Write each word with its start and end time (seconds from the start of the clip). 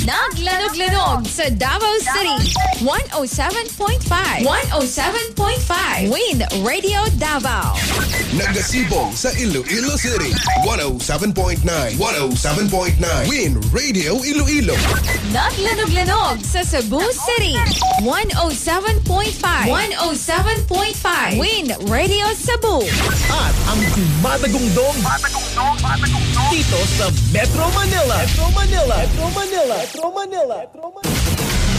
Naglanog-lanog 0.00 1.28
sa 1.28 1.52
Davao 1.52 1.92
City. 2.00 2.56
107.5. 2.80 4.00
107.5. 4.40 6.08
Wind 6.08 6.40
Radio 6.64 7.04
Davao. 7.20 7.76
Nagasibong 8.32 9.12
sa 9.12 9.28
Iloilo 9.36 10.00
City. 10.00 10.32
107.9. 10.64 12.00
107.9. 12.00 13.28
Win 13.28 13.60
Radio 13.76 14.16
Iloilo. 14.24 14.72
Naglanog-lanog 15.36 16.40
sa 16.48 16.64
Cebu 16.64 17.04
City. 17.12 17.60
107.5. 18.00 19.04
107.5. 19.04 21.36
Wind 21.36 21.76
Radio 21.92 22.24
Cebu. 22.40 22.88
At 23.28 23.52
ang 23.68 23.84
dumadagungdong 23.92 24.96
dito 26.48 26.78
sa 26.96 27.12
Metro 27.36 27.68
Manila. 27.76 28.24
Metro 28.24 28.48
Manila. 28.56 28.96
Metro 29.04 29.28
Manila. 29.36 29.76
Metro 29.90 30.12
Manila. 30.14 30.58
Metro 30.70 30.92
Manila. 30.94 31.18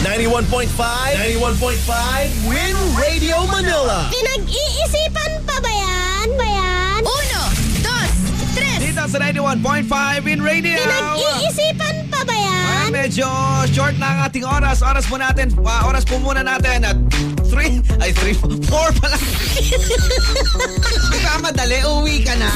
91.5 0.03 0.67
91.5 0.67 2.43
Win 2.43 2.75
Radio 2.99 3.47
Manila. 3.47 4.11
Pinag-iisipan 4.11 5.31
pa 5.47 5.55
ba 5.63 5.71
yan? 5.71 6.27
Ba 6.35 6.43
yan? 6.43 7.01
Uno, 7.07 7.41
dos, 7.79 8.11
tres. 8.51 8.79
Dito 8.84 8.99
sa 9.07 9.15
91.5 9.15 10.27
in 10.27 10.43
radio. 10.43 10.75
Pinag-iisipan 10.75 12.10
pa 12.21 12.30
ba 12.30 12.35
yan? 12.38 12.61
Ayan, 12.61 12.89
medyo 12.93 13.27
short 13.73 13.98
na 13.98 14.07
ang 14.13 14.20
ating 14.29 14.45
oras. 14.45 14.85
Oras 14.85 15.05
po 15.09 15.17
natin, 15.17 15.49
ah, 15.66 15.89
oras 15.89 16.05
po 16.05 16.21
muna 16.21 16.45
natin 16.45 16.85
at 16.85 16.98
3, 17.49 17.81
ay 17.99 18.13
3, 18.13 18.38
4 18.38 18.99
pa 19.02 19.07
lang. 19.09 19.23
Di 21.12 21.20
ba 21.26 21.34
madali? 21.41 21.81
Uwi 21.84 22.21
ka 22.21 22.38
na. 22.38 22.52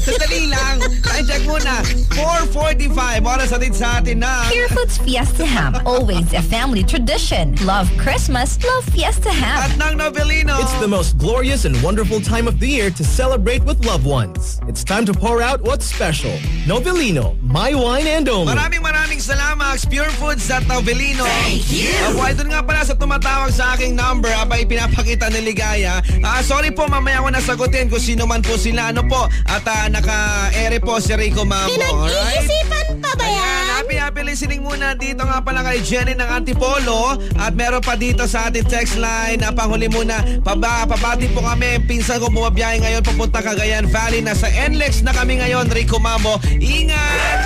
Sadali 0.00 0.46
lang. 0.48 0.78
Time 1.02 1.24
check 1.26 1.42
muna. 1.44 1.82
4.45. 2.14 3.26
Oras 3.26 3.50
natin 3.50 3.72
sa 3.74 3.86
atin 4.00 4.22
na. 4.22 4.46
Pure 4.48 4.70
Foods 4.72 4.96
Fiesta 5.02 5.44
Ham, 5.44 5.76
always 5.84 6.30
a 6.32 6.42
family 6.42 6.86
tradition. 6.86 7.52
Love 7.66 7.90
Christmas, 7.98 8.56
love 8.62 8.84
Fiesta 8.94 9.28
Ham. 9.34 9.58
At 9.66 9.74
ng 9.76 9.98
Novelino. 9.98 10.56
It's 10.62 10.76
the 10.80 10.88
most 10.88 11.18
glorious 11.18 11.66
and 11.66 11.74
wonderful 11.82 12.22
time 12.22 12.46
of 12.48 12.62
the 12.62 12.68
year 12.68 12.88
to 12.94 13.02
celebrate 13.04 13.62
with 13.66 13.82
loved 13.84 14.06
ones. 14.06 14.60
It's 14.70 14.84
time 14.86 15.04
to 15.10 15.12
pour 15.12 15.42
out 15.42 15.60
what's 15.60 15.84
special. 15.84 16.32
Novelino, 16.64 17.36
my 17.50 17.74
wine 17.74 18.06
and 18.06 18.28
only. 18.30 18.54
Maraming 18.54 18.78
maraming 18.80 19.18
salamat 19.18 19.82
Pure 19.90 20.14
Foods 20.22 20.46
at 20.54 20.62
Novelino. 20.70 21.26
Thank 21.42 21.66
you. 21.74 21.90
Uh, 22.14 22.30
doon 22.30 22.54
nga 22.54 22.62
pala 22.62 22.86
sa 22.86 22.94
tumatawag 22.94 23.50
sa 23.50 23.74
aking 23.74 23.98
number 23.98 24.30
abay 24.30 24.62
pinapakita 24.62 25.26
ni 25.34 25.42
Ligaya. 25.42 25.98
Ah, 26.22 26.40
sorry 26.46 26.70
po 26.70 26.86
mamaya 26.86 27.18
ko 27.20 27.28
nasagutin 27.34 27.90
kung 27.90 28.00
sino 28.00 28.24
man 28.24 28.40
po 28.40 28.54
sila 28.54 28.94
ano 28.94 29.02
po 29.02 29.26
at 29.50 29.66
ah, 29.66 29.90
naka-ere 29.90 30.78
po 30.78 31.02
si 31.02 31.10
Rico 31.18 31.42
Mamo. 31.42 31.74
Pinag-iisipan 31.74 32.79
pa 33.10 33.18
ba 33.18 33.24
Ayan, 33.26 33.38
yan? 33.42 33.66
happy 33.74 33.96
happy 33.96 34.22
listening 34.22 34.62
muna. 34.62 34.94
Dito 34.94 35.22
nga 35.26 35.42
pala 35.42 35.66
kay 35.66 35.82
Jenny 35.82 36.14
ng 36.14 36.30
Antipolo 36.30 37.18
at 37.38 37.52
meron 37.56 37.82
pa 37.82 37.98
dito 37.98 38.26
sa 38.26 38.46
ating 38.50 38.66
text 38.66 39.00
line. 39.00 39.40
Na 39.40 39.50
panghuli 39.50 39.90
muna. 39.90 40.22
Paba, 40.44 40.86
pabati 40.86 41.26
po 41.32 41.42
kami. 41.42 41.82
Pinsan 41.86 42.22
ko 42.22 42.30
bumabiyahe 42.30 42.78
ngayon. 42.82 43.02
Papunta 43.02 43.42
Cagayan 43.42 43.90
Valley. 43.90 44.22
Nasa 44.22 44.46
NLEX 44.46 45.02
na 45.02 45.10
kami 45.10 45.42
ngayon 45.42 45.66
Rico 45.72 45.98
Mambo. 45.98 46.38
Ingat! 46.54 47.38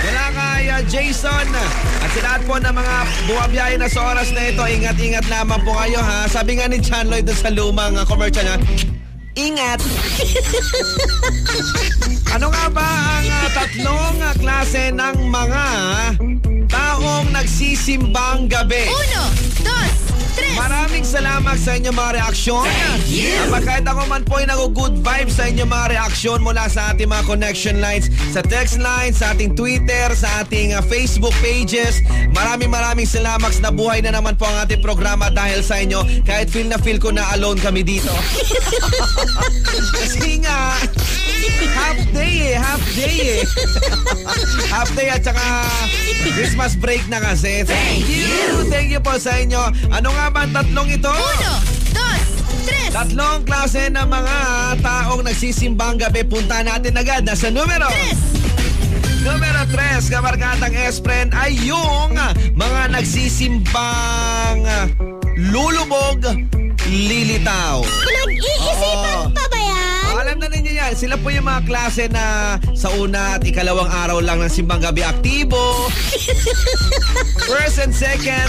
Wala 0.00 0.24
kay 0.34 0.64
uh, 0.68 0.82
Jason. 0.88 1.46
At 2.00 2.10
sa 2.10 2.20
lahat 2.26 2.40
po 2.44 2.58
ng 2.58 2.74
mga 2.74 2.94
bumabiyahe 3.30 3.74
na 3.78 3.88
sa 3.88 4.12
oras 4.12 4.28
na 4.34 4.50
ito 4.50 4.60
ingat-ingat 4.60 5.24
lamang 5.30 5.62
po 5.62 5.72
kayo 5.78 6.00
ha? 6.02 6.26
Sabi 6.26 6.58
nga 6.58 6.66
ni 6.66 6.82
John 6.82 7.06
Lloyd 7.08 7.28
sa 7.30 7.48
lumang 7.52 7.94
uh, 7.96 8.04
commercial 8.04 8.44
niya 8.44 8.58
Ingat! 9.38 9.80
Ano 12.30 12.46
nga 12.46 12.70
ba 12.70 12.86
ang 13.18 13.26
ah, 13.26 13.48
tatlong 13.50 14.18
ah, 14.22 14.34
klase 14.38 14.94
ng 14.94 15.16
mga 15.34 15.66
taong 16.70 17.26
nagsisimbang 17.34 18.46
gabi? 18.46 18.86
Uno. 18.86 19.49
Maraming 20.60 21.08
salamat 21.08 21.56
sa 21.56 21.72
inyong 21.72 21.96
mga 21.96 22.10
reaksyon. 22.20 22.68
Thank 22.68 23.64
kahit 23.64 23.84
ako 23.88 24.02
man 24.12 24.28
po 24.28 24.44
ay 24.44 24.44
nag-good 24.44 25.00
vibes 25.00 25.40
sa 25.40 25.48
inyong 25.48 25.72
mga 25.72 25.86
reaksyon 25.96 26.44
mula 26.44 26.68
sa 26.68 26.92
ating 26.92 27.08
mga 27.08 27.24
connection 27.24 27.80
lines, 27.80 28.12
sa 28.28 28.44
text 28.44 28.76
lines, 28.76 29.24
sa 29.24 29.32
ating 29.32 29.56
Twitter, 29.56 30.12
sa 30.12 30.44
ating 30.44 30.76
ah, 30.76 30.84
Facebook 30.84 31.32
pages. 31.40 32.04
Maraming 32.36 32.68
maraming 32.68 33.08
salamat 33.08 33.56
na 33.64 33.72
buhay 33.72 34.04
na 34.04 34.12
naman 34.12 34.36
po 34.36 34.44
ang 34.44 34.68
ating 34.68 34.84
programa 34.84 35.32
dahil 35.32 35.64
sa 35.64 35.80
inyo. 35.80 36.28
Kahit 36.28 36.52
feel 36.52 36.68
na 36.68 36.76
feel 36.76 37.00
ko 37.00 37.08
na 37.08 37.24
alone 37.32 37.56
kami 37.56 37.80
dito. 37.80 38.12
Kasi 39.96 40.44
nga, 40.44 40.76
half 41.72 42.00
day 42.12 42.52
eh, 42.52 42.56
half 42.60 42.84
day 42.92 43.16
eh. 43.40 43.40
half 44.68 44.88
day 44.92 45.08
at 45.08 45.24
saka 45.24 45.44
Christmas 46.28 46.76
break 46.76 47.08
na 47.08 47.18
kasi. 47.24 47.64
Thank 47.64 48.04
you! 48.04 48.68
Thank 48.68 48.92
you 48.92 49.00
po 49.00 49.16
sa 49.16 49.40
inyo. 49.40 49.60
Ano 49.88 50.12
nga 50.12 50.28
ba 50.28 50.44
ang 50.44 50.52
tatlong 50.52 50.88
ito? 50.92 51.08
Uno, 51.08 51.52
dos, 51.96 52.22
tres. 52.68 52.90
Tatlong 52.92 53.40
klase 53.48 53.88
ng 53.88 54.04
mga 54.04 54.36
taong 54.84 55.22
nagsisimbang 55.24 55.96
gabi. 55.96 56.20
Punta 56.28 56.60
natin 56.60 56.92
agad 57.00 57.24
na 57.24 57.32
sa 57.32 57.48
numero. 57.48 57.88
Tres. 57.88 58.20
Numero 59.20 59.68
3, 59.68 60.00
kabarkatang 60.08 60.72
Espren 60.80 61.28
ay 61.36 61.52
yung 61.68 62.16
mga 62.56 62.82
nagsisimbang 62.88 64.64
lulubog 65.52 66.24
lilitaw. 66.88 67.84
Pinag-iisipan 67.84 69.36
pa 69.36 69.44
ba 69.44 69.59
na 70.40 70.48
ninyo 70.48 70.72
yan, 70.72 70.92
sila 70.96 71.20
po 71.20 71.28
yung 71.28 71.44
mga 71.44 71.68
klase 71.68 72.08
na 72.08 72.56
sa 72.72 72.88
una 72.96 73.36
at 73.36 73.44
ikalawang 73.44 73.92
araw 73.92 74.24
lang 74.24 74.40
ng 74.40 74.48
simbang 74.48 74.80
gabi 74.80 75.04
aktibo. 75.04 75.60
First 77.50 77.84
and 77.84 77.92
second 77.92 78.48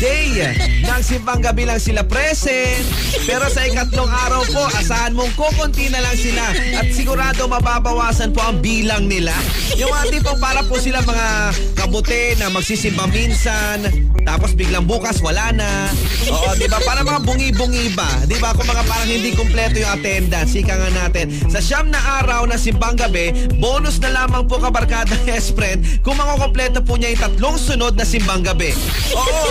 day 0.00 0.56
ng 0.88 1.00
simbang 1.04 1.44
gabi 1.44 1.68
lang 1.68 1.76
sila 1.76 2.00
present. 2.08 2.80
Pero 3.28 3.44
sa 3.52 3.68
ikatlong 3.68 4.08
araw 4.08 4.40
po, 4.48 4.64
asahan 4.72 5.12
mong 5.12 5.36
kukunti 5.36 5.92
na 5.92 6.00
lang 6.00 6.16
sila 6.16 6.48
at 6.80 6.88
sigurado 6.96 7.44
mababawasan 7.44 8.32
po 8.32 8.40
ang 8.40 8.64
bilang 8.64 9.04
nila. 9.04 9.36
Yung 9.76 9.92
mga 9.92 10.08
tipong 10.16 10.40
para 10.40 10.64
po 10.64 10.80
sila 10.80 11.04
mga 11.04 11.28
kabuti 11.76 12.40
na 12.40 12.48
magsisimba 12.48 13.04
minsan, 13.12 13.84
tapos 14.28 14.52
biglang 14.52 14.84
bukas 14.84 15.24
wala 15.24 15.50
na. 15.56 15.88
Oo, 16.28 16.52
di 16.60 16.68
ba? 16.68 16.78
Para 16.84 17.00
mga 17.00 17.24
bungi-bungi 17.24 17.96
ba? 17.96 18.08
Di 18.28 18.36
ba? 18.36 18.52
Kung 18.52 18.68
mga 18.68 18.84
parang 18.84 19.08
hindi 19.08 19.32
kumpleto 19.32 19.80
yung 19.80 19.92
attendance, 19.98 20.52
ika 20.52 20.76
nga 20.76 20.90
natin. 20.92 21.17
Sa 21.50 21.58
siyam 21.58 21.90
na 21.90 21.98
araw 22.22 22.46
na 22.46 22.60
simbang 22.60 22.94
gabi, 22.94 23.32
bonus 23.58 23.98
na 23.98 24.12
lamang 24.12 24.46
po 24.46 24.60
kabarkada 24.60 25.16
S-Friend 25.26 26.04
kung 26.04 26.20
makukompleto 26.20 26.84
po 26.84 26.94
niya 26.94 27.14
yung 27.14 27.22
tatlong 27.24 27.56
sunod 27.58 27.96
na 27.96 28.04
simbang 28.04 28.44
gabi. 28.44 28.70
Oo. 29.16 29.50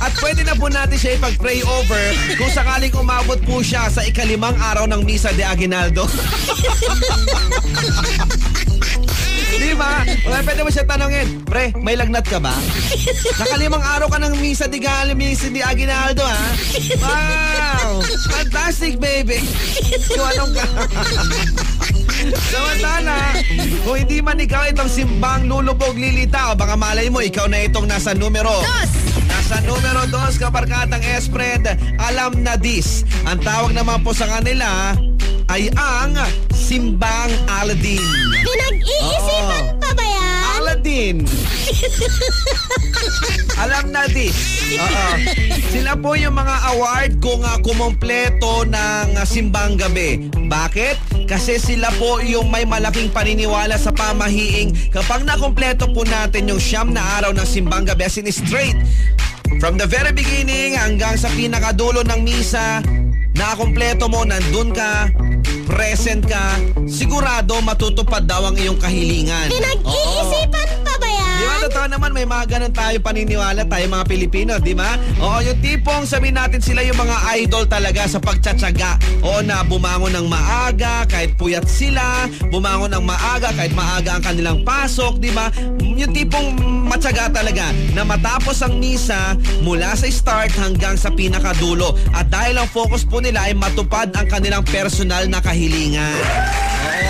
At 0.00 0.14
pwede 0.22 0.46
na 0.46 0.54
po 0.54 0.70
natin 0.70 0.96
siya 0.96 1.18
ipag-pray 1.18 1.66
over 1.66 2.04
kung 2.38 2.52
sakaling 2.52 2.94
umabot 2.94 3.40
po 3.44 3.60
siya 3.60 3.90
sa 3.90 4.06
ikalimang 4.06 4.56
araw 4.56 4.86
ng 4.88 5.02
Misa 5.02 5.34
de 5.34 5.44
Aguinaldo. 5.44 6.06
Di 9.76 9.84
ba? 9.84 10.08
Wala, 10.24 10.40
pwede 10.40 10.64
mo 10.64 10.72
siya 10.72 10.88
tanongin, 10.88 11.44
Pre, 11.44 11.76
may 11.84 12.00
lagnat 12.00 12.24
ka 12.24 12.40
ba? 12.40 12.56
Nakalimang 13.36 13.84
araw 13.84 14.08
ka 14.08 14.16
ng 14.24 14.40
Misa 14.40 14.64
de 14.72 14.80
Gal, 14.80 15.12
Misa 15.12 15.52
de 15.52 15.60
Aguinaldo, 15.60 16.24
ha? 16.24 16.40
Wow! 16.96 18.00
Fantastic, 18.40 18.96
baby! 18.96 19.44
Yung 20.16 20.24
anong 20.32 20.56
ka? 20.56 20.64
Samantala, 22.48 23.36
kung 23.84 24.00
hindi 24.00 24.24
man 24.24 24.40
ikaw 24.40 24.64
itong 24.72 24.88
simbang 24.88 25.44
lulubog 25.44 25.92
lilitaw, 25.92 26.56
baka 26.56 26.72
malay 26.72 27.12
mo, 27.12 27.20
ikaw 27.20 27.44
na 27.44 27.68
itong 27.68 27.84
nasa 27.84 28.16
numero. 28.16 28.56
Dos. 28.64 28.90
Nasa 29.28 29.60
numero 29.60 30.08
2, 30.08 30.40
kabarkatang 30.40 31.04
Espred, 31.04 31.68
alam 32.00 32.32
na 32.40 32.56
this. 32.56 33.04
Ang 33.28 33.44
tawag 33.44 33.76
naman 33.76 34.00
po 34.00 34.16
sa 34.16 34.24
kanila 34.24 34.96
ay 35.52 35.68
ang 35.76 36.16
Simbang 36.56 37.28
Aladdin. 37.60 38.25
Pinag-iisipan 38.46 39.64
Oo. 39.74 39.80
pa 39.82 39.90
ba 39.90 40.04
yan? 40.06 40.42
Aladdin. 40.62 41.16
Alam 43.66 43.90
na 43.90 44.06
this. 44.06 44.36
Oo. 44.78 45.06
Sila 45.72 45.98
po 45.98 46.14
yung 46.14 46.38
mga 46.38 46.56
award 46.76 47.10
kung 47.18 47.42
uh, 47.42 47.58
kumompleto 47.64 48.62
ng 48.68 49.16
ah, 49.16 49.26
simbang 49.26 49.74
gabi. 49.74 50.30
Bakit? 50.30 51.26
Kasi 51.26 51.58
sila 51.58 51.90
po 51.98 52.22
yung 52.22 52.54
may 52.54 52.62
malaking 52.62 53.10
paniniwala 53.10 53.74
sa 53.74 53.90
pamahiing 53.90 54.70
kapag 54.94 55.26
nakompleto 55.26 55.90
po 55.90 56.06
natin 56.06 56.46
yung 56.46 56.62
siyam 56.62 56.94
na 56.94 57.02
araw 57.18 57.34
ng 57.34 57.48
simbang 57.48 57.82
gabi 57.82 58.06
as 58.06 58.14
in 58.14 58.30
straight. 58.30 58.78
From 59.58 59.80
the 59.80 59.88
very 59.88 60.14
beginning 60.14 60.78
hanggang 60.78 61.18
sa 61.18 61.26
pinakadulo 61.32 62.06
ng 62.06 62.20
misa, 62.22 62.84
nakakompleto 63.34 64.06
mo, 64.06 64.22
nandun 64.22 64.70
ka, 64.70 65.10
present 65.66 66.22
ka, 66.24 66.56
sigurado 66.86 67.58
matutupad 67.60 68.22
daw 68.22 68.46
ang 68.46 68.56
iyong 68.56 68.78
kahilingan. 68.78 69.50
Pinag-iisipan? 69.50 70.85
Di 71.36 71.44
ba 71.44 71.56
totoo 71.68 71.86
naman 71.92 72.16
may 72.16 72.24
mga 72.24 72.44
ganun 72.48 72.72
tayo 72.72 72.96
paniniwala 73.04 73.68
tayo 73.68 73.84
mga 73.92 74.06
Pilipino, 74.08 74.56
di 74.56 74.72
ba? 74.72 74.96
Oo, 75.20 75.44
yung 75.44 75.60
tipong 75.60 76.08
sabihin 76.08 76.40
natin 76.40 76.64
sila 76.64 76.80
yung 76.80 76.96
mga 76.96 77.16
idol 77.36 77.68
talaga 77.68 78.08
sa 78.08 78.16
pagtsatsaga. 78.16 78.96
Oo 79.20 79.44
na 79.44 79.60
bumangon 79.60 80.16
ng 80.16 80.26
maaga 80.32 81.04
kahit 81.04 81.36
puyat 81.36 81.68
sila, 81.68 82.24
bumangon 82.48 82.88
ng 82.96 83.04
maaga 83.04 83.52
kahit 83.52 83.76
maaga 83.76 84.16
ang 84.16 84.24
kanilang 84.24 84.58
pasok, 84.64 85.20
di 85.20 85.28
ba? 85.28 85.52
Yung 85.76 86.12
tipong 86.16 86.56
matyaga 86.88 87.28
talaga 87.28 87.68
na 87.92 88.00
matapos 88.08 88.64
ang 88.64 88.80
misa 88.80 89.36
mula 89.60 89.92
sa 89.92 90.08
start 90.08 90.56
hanggang 90.56 90.96
sa 90.96 91.12
pinakadulo. 91.12 92.00
At 92.16 92.32
dahil 92.32 92.56
ang 92.56 92.68
focus 92.72 93.04
po 93.04 93.20
nila 93.20 93.44
ay 93.44 93.52
matupad 93.52 94.08
ang 94.16 94.24
kanilang 94.24 94.64
personal 94.64 95.28
na 95.28 95.44
kahilingan. 95.44 96.16
Oo. 96.16 97.05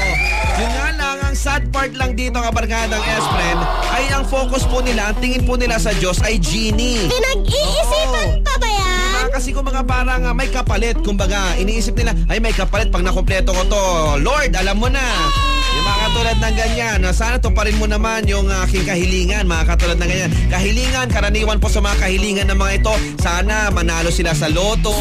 Ang 1.36 1.44
sad 1.44 1.68
part 1.68 1.92
lang 1.92 2.16
dito 2.16 2.40
kabarkadang 2.40 3.04
S-Friend 3.04 3.60
ay 3.92 4.08
ang 4.08 4.24
focus 4.24 4.64
po 4.72 4.80
nila, 4.80 5.12
ang 5.12 5.20
tingin 5.20 5.44
po 5.44 5.52
nila 5.60 5.76
sa 5.76 5.92
Diyos 5.92 6.16
ay 6.24 6.40
genie. 6.40 7.12
Pinag-iisipan 7.12 8.40
pa 8.40 8.56
ba 8.56 8.64
yan? 8.64 8.96
Diba? 9.20 9.36
Kasi 9.36 9.52
kumbaga 9.52 9.84
parang 9.84 10.24
ah, 10.24 10.32
may 10.32 10.48
kapalit. 10.48 10.96
Kumbaga, 11.04 11.52
iniisip 11.60 11.92
nila, 11.92 12.16
ay 12.32 12.40
may 12.40 12.56
kapalit 12.56 12.88
pag 12.88 13.04
nakompleto 13.04 13.52
ko 13.52 13.68
to. 13.68 13.84
Lord, 14.24 14.56
alam 14.56 14.80
mo 14.80 14.88
na. 14.88 15.04
Katulad 16.16 16.40
ng 16.40 16.56
ganyan, 16.56 16.98
na 17.04 17.12
sana 17.12 17.36
tuparin 17.36 17.76
mo 17.76 17.84
naman 17.84 18.24
yung 18.24 18.48
aking 18.64 18.88
kahilingan, 18.88 19.44
mga 19.44 19.68
katulad 19.68 20.00
ng 20.00 20.08
ganyan. 20.08 20.32
Kahilingan, 20.48 21.12
karaniwan 21.12 21.60
po 21.60 21.68
sa 21.68 21.84
mga 21.84 21.92
kahilingan 22.00 22.48
ng 22.48 22.56
mga 22.56 22.72
ito, 22.80 22.94
sana 23.20 23.68
manalo 23.68 24.08
sila 24.08 24.32
sa 24.32 24.48
loto, 24.48 24.96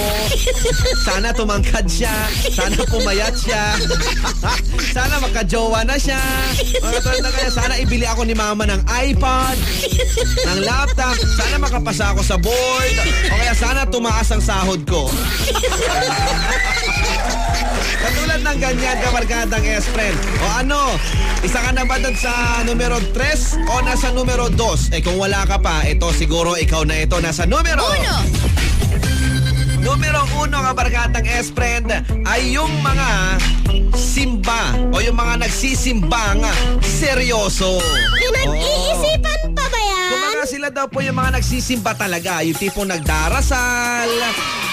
sana 1.08 1.32
tumangkad 1.32 1.88
siya, 1.88 2.12
sana 2.52 2.84
pumayat 2.92 3.32
siya, 3.32 3.80
sana 5.00 5.24
makajowa 5.24 5.88
na 5.88 5.96
siya. 5.96 6.20
Mga 6.84 6.92
katulad 7.00 7.20
ng 7.24 7.32
ganyan, 7.32 7.54
sana 7.64 7.74
ibili 7.80 8.04
ako 8.04 8.28
ni 8.28 8.36
mama 8.36 8.68
ng 8.68 8.84
iPad, 8.84 9.56
ng 10.52 10.60
laptop, 10.68 11.16
sana 11.16 11.56
makapasa 11.64 12.12
ako 12.12 12.28
sa 12.28 12.36
board, 12.36 12.92
o 13.32 13.40
kaya 13.40 13.56
sana 13.56 13.88
tumaas 13.88 14.28
ang 14.36 14.44
sahod 14.44 14.84
ko. 14.84 15.08
Katulad 18.06 18.46
ng 18.46 18.60
ganyan, 18.62 19.02
kabarkadang 19.02 19.66
S-Friend. 19.66 20.18
O 20.38 20.46
ano, 20.62 20.94
isa 21.42 21.58
ka 21.58 21.74
na 21.74 21.90
ba 21.90 21.98
sa 22.14 22.62
numero 22.62 23.02
3 23.02 23.66
o 23.66 23.82
nasa 23.82 24.14
numero 24.14 24.46
2? 24.46 24.94
Eh 24.94 25.02
kung 25.02 25.18
wala 25.18 25.42
ka 25.50 25.58
pa, 25.58 25.82
ito 25.90 26.14
siguro 26.14 26.54
ikaw 26.54 26.86
na 26.86 27.02
ito 27.02 27.18
nasa 27.18 27.50
numero... 27.50 27.82
Uno. 27.82 28.18
Numero 29.82 30.22
uno, 30.38 30.58
kabarkatang 30.62 31.26
S-Friend, 31.26 31.90
ay 32.30 32.54
yung 32.54 32.70
mga 32.86 33.42
simba 33.98 34.78
o 34.94 35.02
yung 35.02 35.18
mga 35.18 35.42
nagsisimbang 35.42 36.46
seryoso. 36.86 37.82
Yan? 38.22 38.54
Kumbaga 38.54 39.15
sila 40.46 40.70
daw 40.70 40.86
po 40.86 41.02
yung 41.02 41.18
mga 41.18 41.42
nagsisimba 41.42 41.98
talaga. 41.98 42.46
Yung 42.46 42.56
tipong 42.56 42.86
nagdarasal, 42.86 44.10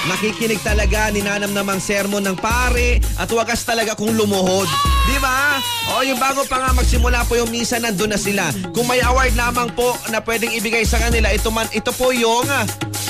nakikinig 0.06 0.60
talaga, 0.60 1.08
ninanam 1.08 1.50
namang 1.50 1.80
sermon 1.80 2.20
ng 2.22 2.36
pare, 2.36 3.00
at 3.16 3.26
wagas 3.32 3.64
talaga 3.64 3.96
kung 3.96 4.12
lumuhod. 4.12 4.68
Di 5.08 5.16
ba? 5.18 5.58
O 5.96 6.04
yung 6.06 6.20
bago 6.20 6.44
pa 6.46 6.62
nga 6.62 6.70
magsimula 6.76 7.24
po 7.26 7.34
yung 7.40 7.50
misa, 7.50 7.80
nandun 7.80 8.14
na 8.14 8.20
sila. 8.20 8.52
Kung 8.76 8.86
may 8.86 9.00
award 9.02 9.34
lamang 9.34 9.72
po 9.72 9.96
na 10.12 10.20
pwedeng 10.22 10.52
ibigay 10.54 10.84
sa 10.86 11.00
kanila, 11.00 11.32
ito, 11.32 11.48
man, 11.50 11.66
ito 11.72 11.90
po 11.96 12.12
yung 12.14 12.46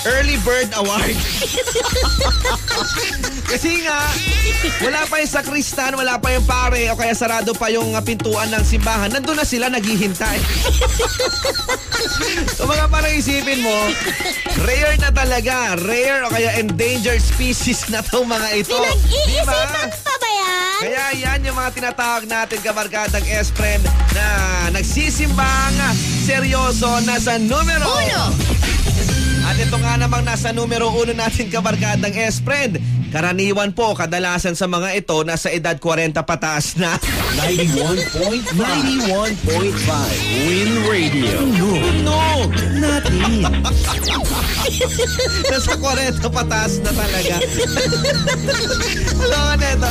Early 0.02 0.34
Bird 0.42 0.66
Award. 0.74 1.14
Kasi 3.52 3.86
nga, 3.86 4.00
wala 4.82 5.06
pa 5.06 5.22
yung 5.22 5.30
sakristan, 5.30 5.94
wala 5.94 6.18
pa 6.18 6.34
yung 6.34 6.42
pare, 6.42 6.90
o 6.90 6.98
kaya 6.98 7.14
sarado 7.14 7.54
pa 7.54 7.70
yung 7.70 7.94
ah, 7.94 8.02
pintuan 8.02 8.50
ng 8.50 8.64
simbahan. 8.66 9.14
Nandun 9.14 9.38
na 9.38 9.46
sila 9.46 9.70
naghihintay. 9.70 10.42
so 12.56 12.66
mga 12.66 12.90
parang 12.90 13.14
isipin 13.14 13.62
mo, 13.62 13.76
rare 14.66 14.98
na 14.98 15.14
talaga. 15.14 15.78
Rare 15.86 16.26
o 16.26 16.34
kaya 16.34 16.58
endangered 16.58 17.22
species 17.22 17.86
na 17.92 18.02
itong 18.02 18.26
mga 18.26 18.48
ito. 18.58 18.74
Pinag-iisipan 18.74 19.86
pa 20.02 20.14
ba 20.18 20.30
yan? 20.32 20.78
Kaya 20.82 21.04
yan 21.14 21.38
yung 21.46 21.56
mga 21.62 21.70
tinatawag 21.78 22.26
natin 22.26 22.58
kabarkadang 22.58 23.22
S-Friend 23.22 23.86
na 24.18 24.26
nagsisimbang 24.74 25.78
seryoso 26.26 26.90
na 27.06 27.22
sa 27.22 27.38
numero... 27.38 27.86
Uno. 27.86 28.51
At 29.52 29.60
ito 29.60 29.76
nga 29.84 30.00
namang 30.00 30.24
nasa 30.24 30.48
numero 30.48 30.88
uno 30.88 31.12
natin 31.12 31.52
kabarkadang 31.52 32.16
S-Friend. 32.16 32.80
Karaniwan 33.12 33.76
po, 33.76 33.92
kadalasan 33.92 34.56
sa 34.56 34.64
mga 34.64 34.96
ito, 34.96 35.12
nasa 35.28 35.52
edad 35.52 35.76
40 35.76 36.24
pataas 36.24 36.80
na. 36.80 36.96
91.5 37.36 38.48
91.5 38.48 40.48
Win 40.48 40.72
Radio. 40.88 41.36
No! 42.00 42.48
Natin. 42.80 43.44
Nasa 45.52 45.76
40 45.76 46.24
pataas 46.32 46.80
na 46.80 46.92
talaga. 46.96 47.36
Ka 49.20 49.52
neto. 49.60 49.90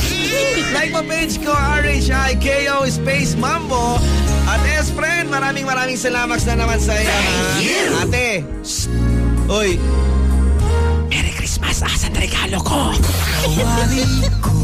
Like 0.74 0.90
my 0.90 1.06
page 1.06 1.38
ko, 1.46 1.54
RHIKO 1.54 2.90
Space 2.90 3.38
Mambo. 3.38 4.02
At 4.50 4.66
S-Friend, 4.82 5.30
maraming 5.30 5.70
maraming 5.70 6.02
salamat 6.02 6.42
na 6.50 6.66
naman 6.66 6.82
sa 6.82 6.98
iyo. 6.98 7.14
Ate, 8.02 8.42
shh. 8.66 9.11
Uy. 9.52 9.76
Merry 11.12 11.36
Christmas, 11.36 11.84
asan 11.84 12.16
regalo 12.16 12.64
ko? 12.64 12.96
Kawali 13.04 14.32
ko'y 14.40 14.61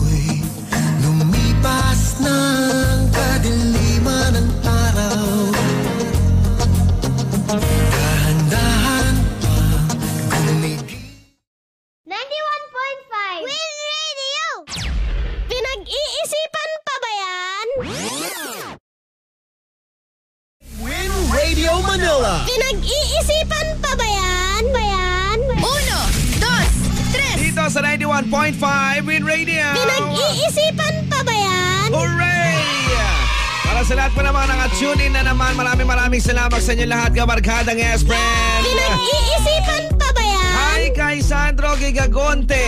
sa 33.87 33.95
lahat 33.95 34.11
po 34.11 34.19
ng 34.19 34.35
mga 34.35 34.47
naka-tune 34.51 34.99
in 34.99 35.15
na 35.15 35.23
naman, 35.23 35.55
maraming 35.55 35.87
maraming 35.87 36.19
salamat 36.19 36.59
sa 36.59 36.75
inyo 36.75 36.91
lahat, 36.91 37.15
kabarkadang 37.15 37.79
S-Friend. 37.79 38.61
Pinag-iisipan 38.67 39.95
pa 39.95 40.11
ba 40.11 40.23
yan? 40.27 40.51
Hi 40.59 40.83
kay 40.91 41.23
Sandro 41.23 41.71
Gigagonte. 41.79 42.67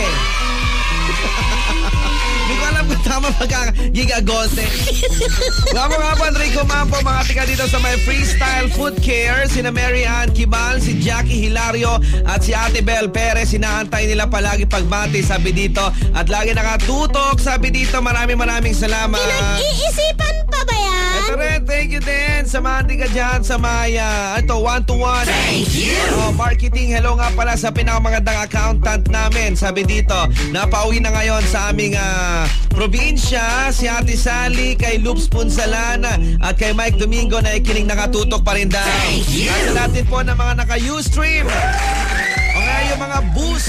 Hindi 2.40 2.54
ko 2.56 2.64
alam 2.72 2.84
kung 2.88 3.04
tama 3.04 3.28
pagka 3.36 3.68
Gigagonte. 3.92 4.64
Nga 5.76 5.84
po 5.92 5.94
nga 6.00 6.12
po, 6.16 6.24
Enrico 6.24 6.64
Mampo, 6.64 6.96
mga 7.04 7.20
tika 7.28 7.44
dito 7.44 7.68
sa 7.68 7.76
may 7.84 8.00
Freestyle 8.00 8.72
Food 8.72 8.96
Care, 9.04 9.44
sina 9.44 9.68
Mary 9.68 10.08
Ann 10.08 10.32
Kibal, 10.32 10.80
si 10.80 11.04
Jackie 11.04 11.46
Hilario, 11.46 12.00
at 12.24 12.40
si 12.40 12.56
Ate 12.56 12.80
Bel 12.80 13.12
Perez. 13.12 13.52
Sinaantay 13.52 14.08
nila 14.08 14.24
palagi 14.24 14.64
pagbati, 14.64 15.20
sabi 15.20 15.52
dito. 15.52 15.84
At 16.16 16.32
lagi 16.32 16.56
nakatutok, 16.56 17.36
sabi 17.36 17.68
dito. 17.68 18.00
Maraming 18.00 18.40
maraming 18.40 18.72
salamat. 18.72 19.20
Pinag-iisipan 19.20 20.39
rin, 21.36 21.62
thank 21.66 21.90
you 21.92 22.02
din 22.02 22.42
sa 22.48 22.58
mga 22.58 22.78
tiga 22.88 23.06
dyan 23.12 23.40
sa 23.44 23.56
Maya. 23.60 24.38
Ito, 24.40 24.58
one 24.58 24.82
to 24.86 24.96
one. 24.96 25.26
Thank 25.28 25.74
you. 25.76 25.98
Oh, 26.18 26.32
marketing, 26.34 26.90
hello 26.90 27.14
nga 27.18 27.30
pala 27.36 27.54
sa 27.54 27.70
pinakamagandang 27.70 28.46
accountant 28.48 29.06
namin. 29.12 29.54
Sabi 29.54 29.84
dito, 29.86 30.16
napauwi 30.50 30.98
na 30.98 31.14
ngayon 31.14 31.44
sa 31.46 31.70
aming 31.70 31.94
ah, 31.94 32.48
probinsya. 32.72 33.70
Si 33.70 33.86
Ate 33.86 34.16
Sally, 34.16 34.74
kay 34.74 34.98
Loops 34.98 35.30
Punsalana, 35.30 36.18
at 36.40 36.56
kay 36.56 36.72
Mike 36.72 36.98
Domingo 36.98 37.38
na 37.38 37.54
ikining 37.58 37.86
nakatutok 37.86 38.42
pa 38.42 38.56
rin 38.56 38.72
daw. 38.72 38.82
Thank 39.06 39.30
you. 39.30 39.52
At 39.52 39.86
natin 39.86 40.04
po 40.08 40.24
ng 40.24 40.34
mga 40.34 40.52
naka-Ustream. 40.64 41.46
O 42.50 42.58
nga 42.58 42.76
yung 42.90 43.00
mga 43.00 43.18
bus 43.36 43.66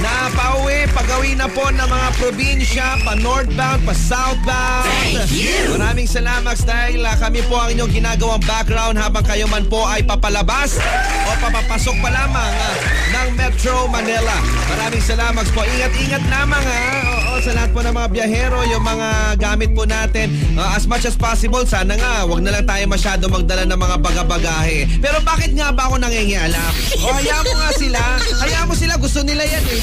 na 0.00 0.32
pauwi, 0.32 0.88
pagawi 0.96 1.36
na 1.36 1.44
po 1.44 1.68
ng 1.68 1.84
mga 1.84 2.08
probinsya, 2.16 2.86
pa 3.04 3.12
northbound, 3.20 3.84
pa 3.84 3.92
southbound. 3.92 5.12
Maraming 5.76 6.08
salamat 6.08 6.56
dahil 6.64 7.04
ah, 7.04 7.16
kami 7.20 7.44
po 7.44 7.60
ang 7.60 7.76
inyong 7.76 7.92
ginagawang 7.92 8.40
background 8.48 8.96
habang 8.96 9.24
kayo 9.26 9.44
man 9.44 9.68
po 9.68 9.84
ay 9.84 10.00
papalabas 10.00 10.80
o 11.26 11.30
papapasok 11.36 11.96
pa 12.00 12.08
lamang 12.08 12.52
ah, 12.54 12.76
ng 13.10 13.28
Metro 13.36 13.90
Manila. 13.90 14.36
Maraming 14.70 15.04
salamat 15.04 15.44
po. 15.52 15.66
Ingat-ingat 15.66 16.24
lamang 16.32 16.64
ha. 16.64 16.80
Oo, 17.30 17.38
sa 17.44 17.52
lahat 17.52 17.70
po 17.76 17.80
ng 17.84 17.94
mga 17.94 18.08
biyahero, 18.10 18.58
yung 18.70 18.84
mga 18.84 19.36
gamit 19.36 19.70
po 19.76 19.84
natin. 19.84 20.32
ah, 20.56 20.78
as 20.78 20.88
much 20.88 21.04
as 21.04 21.18
possible, 21.18 21.66
sana 21.66 21.92
nga, 21.92 22.24
wag 22.24 22.40
na 22.40 22.56
lang 22.56 22.64
tayo 22.64 22.84
masyado 22.88 23.28
magdala 23.28 23.68
ng 23.68 23.76
mga 23.76 23.96
bagabagahe. 24.00 24.88
Pero 25.02 25.20
bakit 25.20 25.52
nga 25.52 25.68
ba 25.74 25.90
ako 25.90 26.00
nangingialam? 26.00 26.72
O 27.04 27.12
hayaan 27.12 27.44
mo 27.44 27.54
nga 27.58 27.70
sila. 27.76 28.00
Hayaan 28.46 28.66
mo 28.70 28.74
sila. 28.78 28.94
Gusto 28.96 29.09
gusto 29.10 29.26
nila 29.26 29.42
yan 29.42 29.64
eh. 29.66 29.82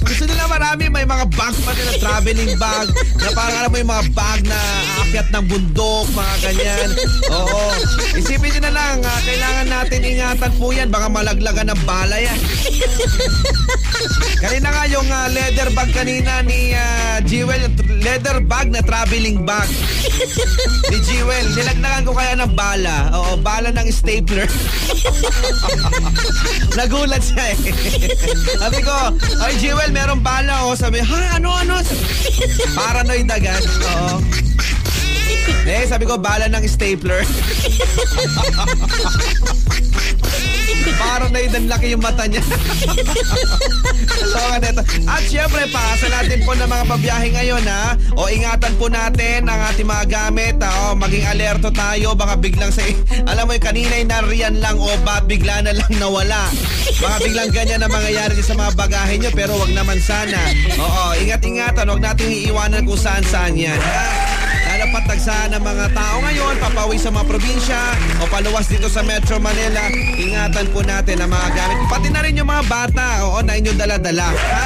gusto 0.00 0.24
nila 0.24 0.48
marami. 0.48 0.88
May 0.88 1.04
mga 1.04 1.28
bag 1.28 1.52
pa 1.60 1.76
nila, 1.76 1.92
traveling 2.00 2.56
bag. 2.56 2.88
Na 3.20 3.36
parang 3.36 3.56
alam 3.60 3.68
mo 3.68 3.76
yung 3.76 3.92
mga 3.92 4.06
bag 4.16 4.40
na 4.48 4.56
aakyat 5.04 5.28
ng 5.28 5.44
bundok, 5.44 6.08
mga 6.16 6.34
ganyan. 6.40 6.96
Oo. 7.36 7.76
Isipin 8.16 8.48
nyo 8.48 8.60
na 8.64 8.72
lang, 8.72 9.04
ah, 9.04 9.20
kailangan 9.28 9.68
natin 9.68 10.08
ingatan 10.08 10.52
po 10.56 10.72
yan. 10.72 10.88
Baka 10.88 11.12
malaglagan 11.12 11.68
ng 11.68 11.80
bala 11.84 12.16
yan. 12.16 12.40
Kanina 14.40 14.72
nga 14.72 14.88
yung 14.88 15.08
ah, 15.12 15.28
leather 15.28 15.68
bag 15.76 15.92
kanina 15.92 16.40
ni 16.48 16.72
ah, 16.72 17.20
Jewel, 17.28 17.60
leather 18.00 18.40
bag 18.40 18.72
na 18.72 18.80
traveling 18.80 19.44
bag 19.44 19.68
ni 20.88 20.96
Jewel. 21.04 21.44
Nilagnagan 21.52 22.08
ko 22.08 22.16
kaya 22.16 22.40
ng 22.40 22.56
bala. 22.56 23.12
Oo, 23.20 23.36
bala 23.36 23.68
ng 23.68 23.92
stapler. 23.92 24.48
Nagulat 26.86 27.18
siya 27.18 27.50
eh. 27.50 27.58
Sabi 28.62 28.78
ko, 28.78 28.94
ay 29.42 29.58
Jewel, 29.58 29.90
meron 29.90 30.22
bala. 30.22 30.70
O, 30.70 30.78
sabi, 30.78 31.02
ha, 31.02 31.34
ano, 31.34 31.50
ano? 31.50 31.82
Paranoid 32.78 33.26
agad. 33.26 33.58
Oo. 33.98 34.22
Eh, 35.66 35.82
sabi 35.82 36.06
ko, 36.06 36.14
bala 36.14 36.46
ng 36.46 36.62
stapler. 36.62 37.26
Paranoid 41.06 41.54
ang 41.54 41.68
laki 41.70 41.86
yung 41.94 42.02
mata 42.02 42.26
niya. 42.26 42.42
so, 44.34 44.38
ganito. 44.58 44.82
At 45.06 45.22
syempre, 45.30 45.62
paasa 45.70 46.10
natin 46.10 46.42
po 46.42 46.58
ng 46.58 46.66
mga 46.66 46.84
babiyahe 46.90 47.28
ngayon, 47.30 47.64
ha? 47.70 47.94
O, 48.18 48.26
ingatan 48.26 48.74
po 48.74 48.90
natin 48.90 49.46
ang 49.46 49.60
ating 49.70 49.86
mga 49.86 50.04
gamit, 50.10 50.58
ha? 50.58 50.90
O, 50.90 50.98
maging 50.98 51.26
alerto 51.30 51.70
tayo. 51.70 52.18
Baka 52.18 52.34
biglang 52.34 52.74
sa... 52.74 52.82
Alam 53.30 53.46
mo, 53.46 53.52
yung 53.54 53.62
kanina 53.62 53.94
yung 54.02 54.10
nariyan 54.10 54.56
lang 54.58 54.76
o 54.82 54.90
ba 55.06 55.22
bigla 55.22 55.62
na 55.62 55.72
lang 55.78 55.92
nawala. 56.02 56.50
Baka 56.98 57.16
biglang 57.22 57.54
ganyan 57.54 57.80
na 57.86 57.88
mangyayari 57.88 58.34
sa 58.42 58.58
mga 58.58 58.74
bagahe 58.74 59.14
nyo, 59.22 59.30
pero 59.30 59.54
wag 59.62 59.70
naman 59.70 60.02
sana. 60.02 60.42
Oo, 60.74 61.14
ingat-ingatan. 61.22 61.86
Huwag 61.86 62.02
nating 62.02 62.34
iiwanan 62.34 62.82
kung 62.82 62.98
saan-saan 62.98 63.54
yan, 63.54 63.78
ha? 63.78 64.35
Patagsahan 64.96 65.52
ng 65.52 65.60
mga 65.60 65.92
tao 65.92 66.24
ngayon, 66.24 66.56
papawi 66.56 66.96
sa 66.96 67.12
mga 67.12 67.28
probinsya 67.28 67.76
o 68.16 68.24
paluwas 68.32 68.64
dito 68.64 68.88
sa 68.88 69.04
Metro 69.04 69.36
Manila. 69.36 69.92
Ingatan 69.92 70.72
po 70.72 70.80
natin 70.80 71.20
ang 71.20 71.36
mga 71.36 71.52
gamit. 71.52 71.76
Pati 71.92 72.08
na 72.08 72.24
rin 72.24 72.40
yung 72.40 72.48
mga 72.48 72.64
bata, 72.64 73.28
oo, 73.28 73.44
na 73.44 73.60
inyong 73.60 73.76
dala-dala. 73.76 74.32
Ha? 74.32 74.64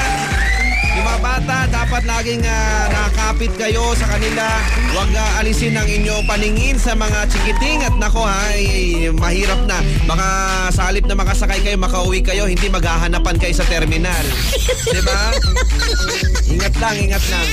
Yung 0.94 1.02
mga 1.02 1.18
bata, 1.18 1.56
dapat 1.66 2.06
laging 2.06 2.46
ah, 2.46 2.86
nakakapit 2.94 3.50
kayo 3.58 3.90
sa 3.98 4.06
kanila. 4.06 4.46
Huwag 4.94 5.10
ah, 5.18 5.42
alisin 5.42 5.74
ang 5.74 5.90
inyong 5.90 6.22
paningin 6.22 6.78
sa 6.78 6.94
mga 6.94 7.26
chikiting. 7.26 7.82
At 7.82 7.98
nako 7.98 8.22
ha, 8.22 8.54
eh, 8.54 9.10
mahirap 9.10 9.66
na. 9.66 9.82
Baka 10.06 10.26
sa 10.70 10.94
halip 10.94 11.10
na 11.10 11.18
makasakay 11.18 11.58
kayo, 11.58 11.74
makauwi 11.74 12.22
kayo, 12.22 12.46
hindi 12.46 12.70
maghahanapan 12.70 13.34
kayo 13.34 13.54
sa 13.58 13.66
terminal. 13.66 14.22
Di 14.94 15.02
ba? 15.02 15.34
Ingat 16.54 16.74
lang, 16.78 16.94
ingat 17.02 17.24
lang. 17.34 17.46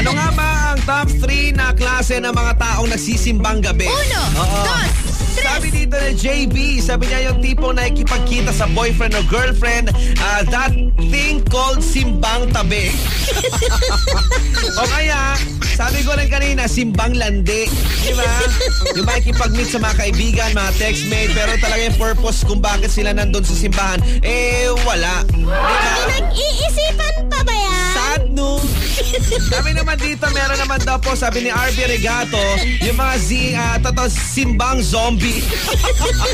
Ano 0.00 0.16
nga 0.16 0.28
ba 0.32 0.53
ang 0.74 0.82
top 0.90 1.08
3 1.22 1.54
na 1.54 1.70
klase 1.70 2.18
ng 2.18 2.34
mga 2.34 2.52
taong 2.58 2.90
nagsisimbang 2.90 3.62
gabi? 3.62 3.86
Uno, 3.86 4.22
Oo. 4.42 4.58
dos, 4.66 4.90
tres. 5.38 5.46
Sabi 5.46 5.68
dito 5.70 5.94
ni 5.94 6.10
JB, 6.18 6.56
sabi 6.82 7.04
niya 7.06 7.30
yung 7.30 7.38
tipong 7.38 7.78
nakikipagkita 7.78 8.50
sa 8.50 8.66
boyfriend 8.66 9.14
o 9.14 9.22
girlfriend, 9.30 9.94
ah, 10.18 10.42
that 10.50 10.74
thing 11.14 11.38
called 11.46 11.78
simbang 11.78 12.50
tabi. 12.50 12.90
o 14.82 14.86
kaya, 14.90 15.38
sabi 15.78 16.02
ko 16.02 16.18
rin 16.18 16.26
kanina, 16.26 16.66
simbang 16.66 17.14
landi. 17.14 17.70
Di 18.02 18.10
ba? 18.18 18.26
Yung 18.98 19.06
makikipag-meet 19.06 19.70
sa 19.70 19.78
mga 19.78 19.94
kaibigan, 19.94 20.58
mga 20.58 20.74
textmate, 20.74 21.30
pero 21.38 21.54
talaga 21.62 21.82
yung 21.86 21.98
purpose 22.02 22.42
kung 22.42 22.58
bakit 22.58 22.90
sila 22.90 23.14
nandun 23.14 23.46
sa 23.46 23.54
simbahan, 23.54 24.02
eh 24.26 24.74
wala. 24.82 25.22
Di 25.30 25.46
ba? 25.46 26.18
Nag-iisipan 26.18 27.30
pa 27.30 27.46
ba 27.46 27.54
yan? 27.54 27.90
Sad 27.94 28.22
no? 28.34 28.58
Sabi 29.50 29.74
naman 29.74 29.98
dito, 29.98 30.26
meron 30.30 30.58
naman 30.58 30.78
daw 30.86 30.98
po, 31.02 31.18
sabi 31.18 31.46
ni 31.46 31.50
RB 31.50 31.78
Regato, 31.98 32.40
yung 32.82 32.98
mga 32.98 33.14
Z, 33.18 33.30
ah, 33.58 33.76
totoo, 33.82 34.06
simbang 34.06 34.78
zombie. 34.78 35.42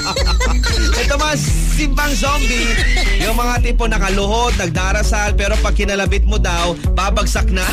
Ito 1.05 1.15
mga 1.17 1.37
simbang 1.81 2.13
zombie, 2.13 2.69
yung 3.25 3.33
mga 3.41 3.65
tipo 3.65 3.89
nakaluhod, 3.89 4.53
nagdarasal, 4.61 5.33
pero 5.33 5.57
pag 5.65 5.73
kinalabit 5.73 6.29
mo 6.29 6.37
daw, 6.37 6.77
babagsak 6.93 7.49
na. 7.49 7.65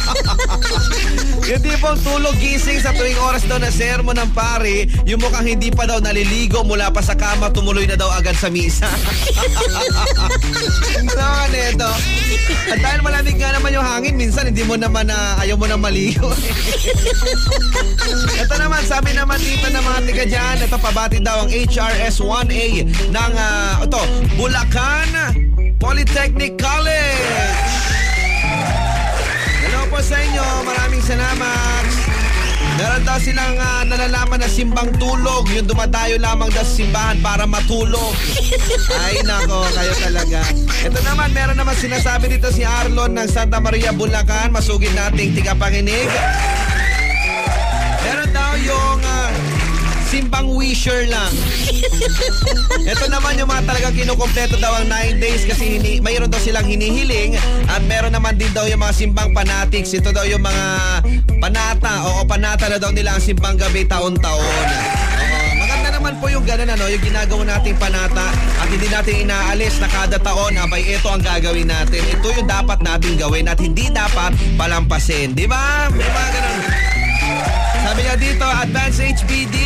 yung 1.52 1.60
tipong 1.60 2.00
tulog 2.00 2.32
gising 2.40 2.80
sa 2.80 2.96
tuwing 2.96 3.20
oras 3.20 3.44
daw 3.44 3.60
na 3.60 3.68
sermon 3.68 4.16
ng 4.16 4.32
pare, 4.32 4.88
yung 5.04 5.20
mukhang 5.20 5.44
hindi 5.44 5.68
pa 5.68 5.84
daw 5.84 6.00
naliligo 6.00 6.64
mula 6.64 6.88
pa 6.88 7.04
sa 7.04 7.12
kama, 7.12 7.52
tumuloy 7.52 7.84
na 7.84 8.00
daw 8.00 8.08
agad 8.16 8.32
sa 8.32 8.48
misa. 8.48 8.88
ano 11.12 11.58
ito? 11.68 11.92
At 12.72 12.78
dahil 12.80 13.00
malamig 13.04 13.36
nga 13.36 13.52
naman 13.52 13.76
yung 13.76 13.84
hangin, 13.84 14.16
minsan 14.16 14.48
hindi 14.48 14.64
mo 14.64 14.80
naman 14.80 15.12
na 15.12 15.36
ayaw 15.44 15.60
mo 15.60 15.68
na 15.68 15.76
maligo. 15.76 16.32
ito 18.40 18.54
naman, 18.56 18.80
sabi 18.88 19.12
naman 19.12 19.36
dito 19.42 19.68
ng 19.68 19.84
mga 19.84 20.00
tiga 20.08 20.24
dyan, 20.24 20.56
ito 20.64 20.76
pabati 20.80 21.20
daw 21.20 21.44
ang 21.44 21.50
HRS 21.52 22.24
1A 22.24 22.64
ng 23.10 23.34
ah, 23.34 23.82
ito, 23.82 24.02
Bulacan 24.38 25.10
Polytechnic 25.82 26.54
College. 26.62 27.26
Hello 29.66 29.82
po 29.90 29.98
sa 29.98 30.14
inyo, 30.22 30.46
maraming 30.62 31.02
salamat. 31.02 31.84
Meron 32.78 33.02
daw 33.02 33.18
silang 33.18 33.58
ah, 33.58 33.82
nalalaman 33.82 34.38
na 34.38 34.48
simbang 34.48 34.94
tulog. 34.96 35.50
Yung 35.50 35.66
dumadayo 35.66 36.22
lamang 36.22 36.54
daw 36.54 36.62
sa 36.62 36.74
simbahan 36.86 37.18
para 37.18 37.44
matulog. 37.50 38.14
Ay 38.94 39.18
nako, 39.26 39.66
kayo 39.74 39.92
talaga. 39.98 40.40
Ito 40.86 40.98
naman, 41.02 41.34
meron 41.34 41.58
naman 41.58 41.74
sinasabi 41.74 42.30
dito 42.30 42.48
si 42.54 42.62
Arlon 42.62 43.18
ng 43.18 43.28
Santa 43.28 43.58
Maria, 43.58 43.90
Bulacan. 43.90 44.54
Masugid 44.54 44.94
nating 44.94 45.34
tigapanginig. 45.34 46.06
Meron 48.06 48.30
daw 48.30 48.52
yung 48.62 48.98
ah, 49.02 49.51
simbang 50.12 50.52
wisher 50.52 51.08
lang. 51.08 51.32
Ito 52.84 53.08
naman 53.08 53.40
yung 53.40 53.48
mga 53.48 53.64
talagang 53.64 53.96
kinukompleto 53.96 54.60
daw 54.60 54.76
ang 54.76 54.92
9 54.92 55.16
days 55.16 55.48
kasi 55.48 55.80
hini, 55.80 56.04
mayroon 56.04 56.28
daw 56.28 56.36
silang 56.36 56.68
hinihiling 56.68 57.32
at 57.72 57.80
meron 57.88 58.12
naman 58.12 58.36
din 58.36 58.52
daw 58.52 58.68
yung 58.68 58.84
mga 58.84 58.92
simbang 58.92 59.32
fanatics. 59.32 59.96
Ito 59.96 60.12
daw 60.12 60.28
yung 60.28 60.44
mga 60.44 60.66
panata. 61.40 62.04
Oo, 62.12 62.28
panata 62.28 62.68
na 62.68 62.76
daw 62.76 62.92
nila 62.92 63.16
ang 63.16 63.24
simbang 63.24 63.56
gabi 63.56 63.88
taon-taon. 63.88 64.66
Oo, 65.16 65.48
maganda 65.56 65.88
naman 65.96 66.20
po 66.20 66.28
yung 66.28 66.44
ganun 66.44 66.68
ano, 66.68 66.92
yung 66.92 67.00
ginagawa 67.00 67.56
nating 67.56 67.80
panata 67.80 68.28
at 68.60 68.68
hindi 68.68 68.92
natin 68.92 69.24
inaalis 69.24 69.80
na 69.80 69.88
kada 69.88 70.20
taon, 70.20 70.60
abay, 70.60 70.92
ito 70.92 71.08
ang 71.08 71.24
gagawin 71.24 71.72
natin. 71.72 72.04
Ito 72.04 72.36
yung 72.36 72.52
dapat 72.52 72.84
nating 72.84 73.16
gawin 73.16 73.48
at 73.48 73.56
hindi 73.56 73.88
dapat 73.88 74.36
palampasin. 74.60 75.32
Di 75.32 75.48
ba? 75.48 75.88
Di 75.88 76.04
ba 76.04 76.24
ganun? 76.36 76.91
Sabi 77.82 78.00
nga 78.06 78.14
dito, 78.14 78.46
Advance 78.46 79.02
HBD 79.02 79.56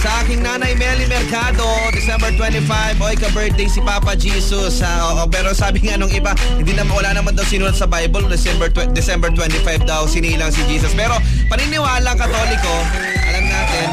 sa 0.00 0.24
aking 0.24 0.40
nanay 0.40 0.72
Melly 0.80 1.04
Mercado, 1.04 1.64
December 1.92 2.32
25, 2.32 2.64
oy 3.04 3.14
ka-birthday 3.20 3.68
si 3.68 3.84
Papa 3.84 4.16
Jesus. 4.16 4.80
Oo, 4.80 5.28
pero 5.28 5.52
sabi 5.52 5.84
nga 5.84 6.00
nung 6.00 6.08
iba, 6.08 6.32
hindi 6.56 6.72
naman 6.72 6.96
wala 6.96 7.12
naman 7.12 7.36
daw 7.36 7.44
sinulat 7.44 7.76
sa 7.76 7.84
Bible, 7.84 8.24
December, 8.32 8.72
December 8.96 9.28
25 9.28 9.84
daw 9.84 10.08
sinilang 10.08 10.48
si 10.48 10.64
Jesus. 10.72 10.96
Pero 10.96 11.20
paniniwala 11.52 12.16
katoliko, 12.16 12.74
alam 13.28 13.44
natin. 13.44 13.88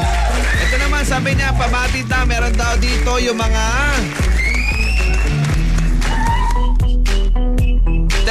Ito 0.64 0.74
naman, 0.80 1.02
sabi 1.04 1.36
niya, 1.36 1.52
pabati 1.52 2.00
daw, 2.08 2.24
meron 2.24 2.56
daw 2.56 2.72
dito 2.80 3.20
yung 3.20 3.36
mga 3.36 3.64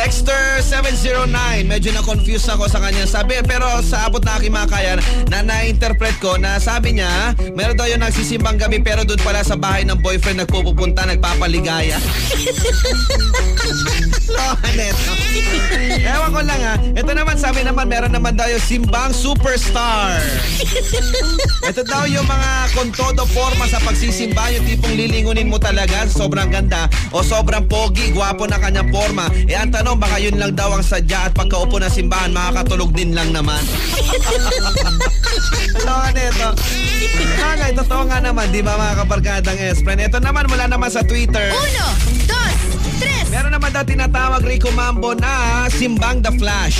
Dexter 0.07 0.63
709, 0.63 1.67
medyo 1.67 1.91
na-confuse 1.91 2.47
ako 2.55 2.71
sa 2.71 2.79
kanya. 2.79 3.03
Sabi, 3.03 3.43
pero 3.43 3.67
sa 3.83 4.07
abot 4.07 4.23
na 4.23 4.39
aking 4.39 4.55
makaya, 4.55 4.95
na 5.27 5.43
na-interpret 5.43 6.15
ko 6.23 6.39
na 6.39 6.63
sabi 6.63 6.95
niya, 6.95 7.35
meron 7.59 7.75
daw 7.75 7.91
yung 7.91 7.99
nagsisimbang 7.99 8.55
gabi 8.55 8.79
pero 8.79 9.03
doon 9.03 9.19
pala 9.19 9.43
sa 9.43 9.59
bahay 9.59 9.83
ng 9.83 9.99
boyfriend 9.99 10.47
nagpupunta, 10.47 11.03
nagpapaligaya. 11.03 11.99
Lohan 14.31 14.79
ito. 14.79 15.13
Ewan 16.07 16.29
ko 16.31 16.41
lang 16.43 16.61
ha. 16.63 16.75
Ito 16.95 17.11
naman, 17.11 17.35
sabi 17.35 17.67
naman, 17.67 17.91
meron 17.91 18.15
naman 18.15 18.39
daw 18.39 18.47
yung 18.47 18.63
simbang 18.63 19.11
superstar. 19.11 20.23
Ito 21.67 21.83
daw 21.83 22.07
yung 22.07 22.23
mga 22.23 22.51
kontodo 22.75 23.27
forma 23.27 23.67
sa 23.67 23.83
pagsisimba, 23.83 24.55
yung 24.55 24.63
tipong 24.63 24.95
lilingunin 24.95 25.51
mo 25.51 25.59
talaga, 25.59 26.07
sobrang 26.07 26.47
ganda 26.47 26.87
o 27.11 27.19
sobrang 27.19 27.67
pogi, 27.67 28.15
gwapo 28.15 28.47
na 28.47 28.55
kanyang 28.55 28.87
forma. 28.87 29.27
E 29.47 29.51
ang 29.51 29.71
tanong, 29.71 29.96
baka 29.97 30.21
yun 30.21 30.37
lang 30.37 30.53
daw 30.53 30.71
ang 30.77 30.85
sadya 30.85 31.27
at 31.27 31.33
pagkaupo 31.33 31.81
ng 31.81 31.91
simbahan, 31.91 32.31
makakatulog 32.31 32.93
din 32.93 33.17
lang 33.17 33.33
naman. 33.33 33.59
Totoo 35.77 36.05
nito. 36.13 36.47
Kagay, 37.37 37.71
totoo 37.77 38.03
nga 38.09 38.17
naman, 38.17 38.49
di 38.49 38.61
ba 38.65 38.73
mga 38.75 38.93
kabarkadang 39.05 39.57
S-Friend? 39.77 40.01
Ito 40.09 40.17
naman, 40.17 40.49
wala 40.49 40.65
naman 40.65 40.89
sa 40.89 41.05
Twitter. 41.05 41.53
Uno, 41.53 41.87
dos, 42.25 42.55
tres. 42.97 43.25
Meron 43.29 43.53
naman 43.53 43.69
daw 43.73 43.85
tinatawag 43.85 44.41
Rico 44.41 44.73
Mambo 44.73 45.13
na 45.13 45.65
Simbang 45.69 46.25
the 46.25 46.33
Flash. 46.35 46.77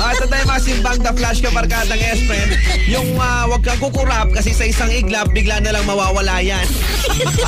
Ah, 0.00 0.12
ito 0.12 0.26
tayo 0.26 0.44
mga 0.44 0.62
simbang 0.62 0.98
the 1.00 1.12
flash 1.16 1.40
ka 1.40 1.50
barkadang 1.54 2.02
S-friend. 2.02 2.50
Yung 2.90 3.16
ah, 3.16 3.48
wag 3.48 3.62
kang 3.64 3.80
kukurap 3.80 4.28
kasi 4.34 4.52
sa 4.52 4.66
isang 4.66 4.90
iglap, 4.90 5.30
bigla 5.32 5.62
na 5.62 5.72
lang 5.72 5.84
mawawala 5.86 6.42
yan. 6.42 6.66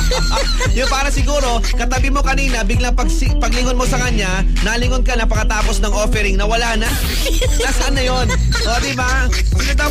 yung 0.77 0.89
para 0.89 1.11
siguro, 1.13 1.59
katabi 1.75 2.09
mo 2.09 2.23
kanina, 2.23 2.63
biglang 2.63 2.95
pag, 2.95 3.11
paglingon 3.37 3.77
mo 3.77 3.85
sa 3.85 3.99
kanya, 4.01 4.41
nalingon 4.63 5.03
ka 5.03 5.13
na 5.13 5.29
pagkatapos 5.29 5.83
ng 5.83 5.93
offering 5.93 6.39
na 6.39 6.47
wala 6.47 6.79
na. 6.79 6.89
Nasaan 7.61 7.93
na 7.93 8.03
yon? 8.05 8.27
O, 8.65 8.79
di 8.81 8.93
ba? 8.95 9.27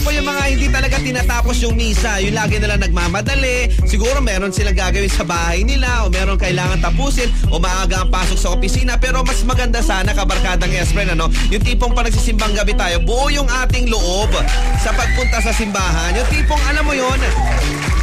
Po 0.07 0.15
yung 0.15 0.31
mga 0.31 0.55
hindi 0.55 0.71
talaga 0.71 1.03
tinatapos 1.03 1.67
yung 1.67 1.75
misa? 1.75 2.23
Yung 2.23 2.39
lagi 2.39 2.63
nila 2.63 2.79
nagmamadali. 2.79 3.75
Siguro 3.91 4.23
meron 4.23 4.55
silang 4.55 4.79
gagawin 4.79 5.11
sa 5.11 5.27
bahay 5.27 5.67
nila 5.67 6.07
o 6.07 6.15
meron 6.15 6.39
kailangan 6.39 6.79
tapusin 6.79 7.27
o 7.51 7.59
maaga 7.59 8.07
ang 8.07 8.11
pasok 8.15 8.39
sa 8.39 8.55
opisina. 8.55 8.95
Pero 9.03 9.27
mas 9.27 9.43
maganda 9.43 9.83
sana, 9.83 10.15
kabarkadang 10.15 10.71
S-friend, 10.71 11.19
ano? 11.19 11.27
Yung 11.51 11.59
tipong 11.67 11.91
pag 11.91 12.07
nagsisimbang 12.07 12.55
gabi 12.55 12.79
tayo, 12.79 13.03
buo 13.03 13.27
yung 13.27 13.51
ating 13.51 13.91
loob 13.91 14.31
sa 14.79 14.95
pagpunta 14.95 15.43
sa 15.43 15.51
simbahan. 15.51 16.15
Yung 16.15 16.29
tipong, 16.31 16.63
alam 16.71 16.87
mo 16.87 16.95
yon 16.95 17.19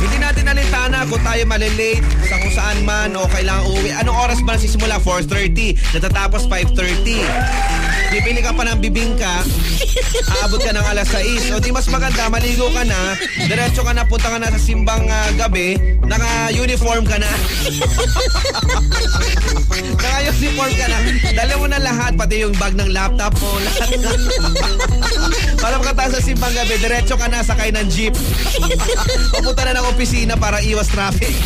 hindi 0.04 0.18
natin 0.20 0.52
alintana 0.52 1.08
kung 1.08 1.24
tayo 1.24 1.44
malilate 1.48 2.04
sa 2.28 2.36
kung 2.36 2.54
saan 2.54 2.78
man 2.84 3.16
o 3.16 3.24
kailangan 3.32 3.64
uwi. 3.72 3.92
Anong 3.96 4.18
oras 4.20 4.40
ba 4.44 4.60
nagsisimula? 4.60 5.00
4.30. 5.00 5.96
Natatapos 5.96 6.44
5.30. 6.52 8.04
Bibili 8.14 8.46
ka 8.46 8.54
pa 8.54 8.62
ng 8.62 8.78
bibingka, 8.78 9.42
aabot 10.38 10.62
ka 10.62 10.70
ng 10.70 10.86
alas 10.86 11.10
6. 11.10 11.50
O 11.50 11.58
di 11.58 11.74
mas 11.74 11.90
maganda, 11.90 12.30
maligo 12.30 12.70
ka 12.70 12.86
na, 12.86 13.18
diretso 13.50 13.82
ka 13.82 13.90
na, 13.90 14.06
punta 14.06 14.30
ka 14.30 14.38
na 14.38 14.54
sa 14.54 14.62
simbang 14.62 15.10
ah, 15.10 15.34
gabi, 15.34 15.82
naka-uniform 16.06 17.10
ka 17.10 17.18
na. 17.18 17.26
naka-uniform 19.98 20.74
ka 20.78 20.86
na. 20.94 20.98
Dala 21.34 21.54
mo 21.58 21.66
na 21.66 21.82
lahat, 21.82 22.14
pati 22.14 22.46
yung 22.46 22.54
bag 22.62 22.78
ng 22.78 22.94
laptop 22.94 23.34
mo, 23.42 23.50
lahat 23.66 23.98
na. 23.98 24.10
Para 25.66 25.82
makataas 25.82 26.14
sa 26.14 26.22
simbang 26.22 26.54
gabi, 26.54 26.78
diretso 26.86 27.18
ka 27.18 27.26
na, 27.26 27.42
sakay 27.42 27.74
ng 27.74 27.90
jeep. 27.90 28.14
Pupunta 29.42 29.66
na 29.66 29.82
ng 29.82 29.90
opisina 29.94 30.34
para 30.34 30.58
iwas 30.66 30.90
traffic. 30.90 31.30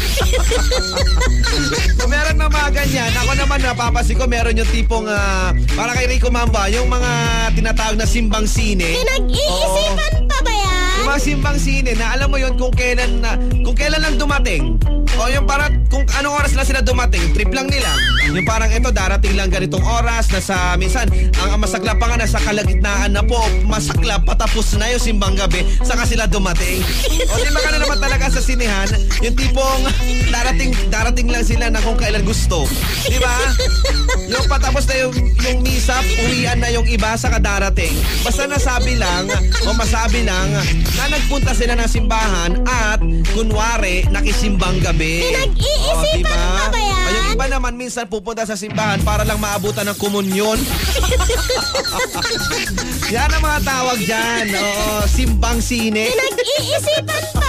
so 2.00 2.08
meron 2.08 2.40
na 2.40 2.48
mga 2.48 2.72
ganyan. 2.72 3.12
Ako 3.12 3.32
naman 3.36 3.60
napapansin 3.60 4.16
ko 4.16 4.24
meron 4.24 4.56
yung 4.56 4.72
tipong 4.72 5.12
ah, 5.12 5.52
para 5.76 5.92
kay 5.92 6.08
Rico 6.08 6.32
Mamba, 6.32 6.72
yung 6.72 6.88
mga 6.88 7.12
tinatawag 7.60 8.00
na 8.00 8.08
simbang 8.08 8.48
sine. 8.48 9.04
Pinag-iisipan 9.04 10.32
pa 10.32 10.40
ba 10.40 10.52
yan? 10.52 10.96
Yung 11.04 11.08
mga 11.12 11.22
simbang 11.22 11.58
sine 11.60 11.92
na 12.00 12.16
alam 12.16 12.32
mo 12.32 12.40
yon 12.40 12.56
kung 12.56 12.72
kailan 12.72 13.20
na 13.20 13.36
kung 13.68 13.76
kailan 13.76 14.00
lang 14.00 14.16
dumating. 14.16 14.80
O 15.18 15.26
yung 15.34 15.50
para 15.50 15.74
kung 15.90 16.06
anong 16.20 16.36
oras 16.38 16.54
lang 16.54 16.68
sila 16.68 16.82
dumating, 16.86 17.34
trip 17.34 17.50
lang 17.50 17.66
nila. 17.66 17.90
Yung 18.30 18.46
parang 18.46 18.70
ito 18.70 18.92
darating 18.94 19.34
lang 19.34 19.50
ganitong 19.50 19.82
oras 19.82 20.30
na 20.30 20.42
sa 20.44 20.76
minsan 20.76 21.08
ang 21.40 21.58
masaklap 21.58 21.98
pa 21.98 22.12
nga 22.12 22.22
nasa 22.22 22.38
kalagitnaan 22.44 23.16
na 23.16 23.24
po, 23.24 23.40
masaklap 23.66 24.28
patapos 24.28 24.76
na 24.76 24.92
yung 24.94 25.02
simbang 25.02 25.34
gabi 25.34 25.64
saka 25.82 26.04
sila 26.06 26.28
dumating. 26.30 26.84
O 27.32 27.34
di 27.40 27.50
ba 27.50 27.60
ka 27.64 27.70
naman 27.74 27.98
talaga 27.98 28.26
sa 28.30 28.42
sinehan, 28.44 28.90
yung 29.24 29.34
tipong 29.34 29.82
darating 30.30 30.76
darating 30.92 31.28
lang 31.32 31.46
sila 31.48 31.72
na 31.72 31.80
kung 31.82 31.98
kailan 31.98 32.22
gusto. 32.28 32.68
Di 33.08 33.18
ba? 33.18 33.36
Yung 34.28 34.44
patapos 34.52 34.84
na 34.92 35.08
yung, 35.08 35.16
yung 35.16 35.64
misa, 35.64 36.04
uwian 36.28 36.60
na 36.60 36.68
yung 36.68 36.84
iba 36.84 37.16
sa 37.16 37.32
kadarating. 37.32 37.96
Basta 38.28 38.44
nasabi 38.44 39.00
lang 39.00 39.32
o 39.64 39.72
masabi 39.72 40.28
lang 40.28 40.52
na 41.00 41.04
nagpunta 41.08 41.56
sila 41.56 41.80
ng 41.80 41.88
simbahan 41.88 42.60
at 42.68 43.00
kunwari 43.32 44.04
nakisimbang 44.12 44.84
gabi. 44.84 45.07
Pinag-iisipan 45.08 46.20
diba? 46.20 46.36
pa 46.36 46.66
ba 46.68 46.80
yan? 46.80 47.08
O 47.08 47.12
yung 47.16 47.28
iba 47.40 47.46
naman 47.48 47.74
minsan 47.80 48.06
pupunta 48.12 48.44
sa 48.44 48.60
simbahan 48.60 49.00
para 49.08 49.24
lang 49.24 49.40
maabutan 49.40 49.88
ng 49.88 49.98
komunyon. 49.98 50.60
Yan 53.16 53.32
ang 53.32 53.44
mga 53.44 53.60
tawag 53.64 54.00
dyan. 54.04 54.46
Oo, 54.52 55.08
simbang 55.08 55.64
sine. 55.64 56.12
Pinag-iisipan 56.12 57.24
pa 57.32 57.47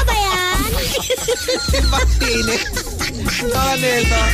Oh, 3.39 3.75
Nelson. 3.79 4.27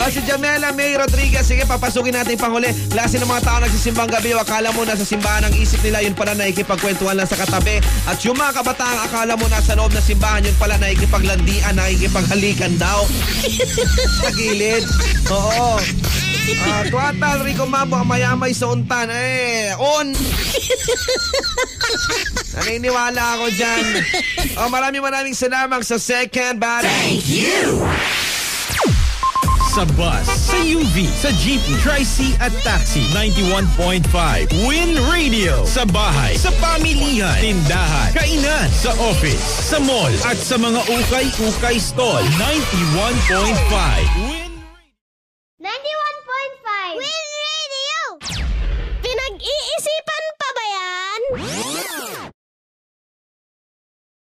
O, 0.00 0.10
si 0.10 0.20
Jamela 0.24 0.72
May 0.72 0.96
Rodriguez. 0.96 1.46
Sige, 1.46 1.64
papasukin 1.64 2.12
natin 2.14 2.36
panghuli. 2.36 2.68
Klase 2.92 3.16
ng 3.18 3.28
mga 3.28 3.42
tao 3.44 3.58
nagsisimbang 3.60 4.10
gabi. 4.10 4.36
Akala 4.36 4.72
mo 4.76 4.84
nasa 4.84 5.04
simbahan 5.04 5.48
ang 5.48 5.54
isip 5.56 5.80
nila. 5.80 6.04
Yun 6.04 6.14
pala 6.14 6.36
nakikipagkwentuhan 6.36 7.16
lang 7.16 7.28
sa 7.28 7.40
katabi. 7.40 7.80
At 8.04 8.20
yung 8.24 8.36
mga 8.36 8.60
kabataan, 8.60 8.98
akala 9.08 9.34
mo 9.36 9.48
nasa 9.48 9.74
loob 9.76 9.92
ng 9.96 10.04
simbahan. 10.04 10.44
Yun 10.44 10.56
pala 10.60 10.76
nakikipaglandian, 10.76 11.74
nakikipaghalikan 11.76 12.76
daw. 12.76 13.04
sa 14.20 14.28
gilid. 14.36 14.84
Oo. 15.32 15.80
Ah, 16.66 16.82
tuwatal, 16.88 17.46
Rico 17.46 17.62
Mambo, 17.68 18.00
ang 18.00 18.08
mayamay 18.08 18.50
sa 18.50 18.72
untan. 18.72 19.06
Eh, 19.12 19.70
on! 19.78 20.10
Naniniwala 22.70 23.34
ako 23.34 23.50
dyan. 23.50 23.82
Oh, 24.54 24.70
maraming 24.70 25.02
maraming 25.02 25.34
salamat 25.34 25.82
sa 25.82 25.98
second 25.98 26.62
battery. 26.62 27.18
Sa 29.74 29.82
bus, 29.98 30.22
sa 30.30 30.54
UV, 30.54 31.10
sa 31.18 31.34
jeep, 31.42 31.58
tri-C 31.82 32.38
at 32.38 32.54
taxi. 32.62 33.02
91.5. 33.10 34.06
Win 34.70 34.94
Radio. 35.10 35.66
Sa 35.66 35.82
bahay, 35.82 36.38
sa 36.38 36.54
pamilihan, 36.62 37.42
tindahan, 37.42 38.14
kainan, 38.14 38.70
sa 38.70 38.94
office, 39.02 39.42
sa 39.42 39.82
mall, 39.82 40.14
at 40.30 40.38
sa 40.38 40.54
mga 40.54 40.78
ukay-ukay 40.86 41.74
stall. 41.74 42.22
91.5. 42.38 44.29